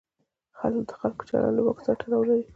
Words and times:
د 0.87 0.89
خلکو 0.99 1.23
چلند 1.29 1.55
له 1.55 1.61
واک 1.63 1.77
سره 1.85 1.97
تړاو 2.01 2.27
لري. 2.29 2.43